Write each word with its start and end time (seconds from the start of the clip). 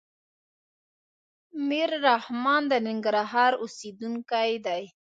ميررحمان 1.67 2.61
د 2.71 2.73
ننګرهار 2.87 3.51
اوسيدونکی 3.63 4.51
دی. 4.65 4.83